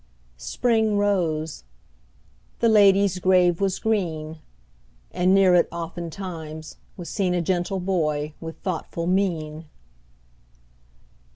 Spring 0.37 0.97
rose; 0.97 1.63
the 2.59 2.67
lady's 2.67 3.19
grave 3.19 3.61
was 3.61 3.77
green; 3.77 4.39
And 5.11 5.31
near 5.35 5.53
it, 5.53 5.67
oftentimes, 5.71 6.77
was 6.97 7.07
seen 7.07 7.35
A 7.35 7.41
gentle 7.43 7.79
boy 7.79 8.33
with 8.41 8.57
thoughtful 8.63 9.05
mien. 9.05 9.65